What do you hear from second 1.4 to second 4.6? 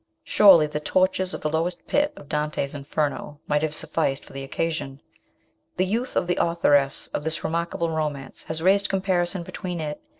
the lowest pit of Dante's Inferno might have sufficed for the